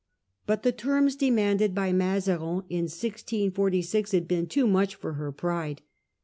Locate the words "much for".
4.65-5.13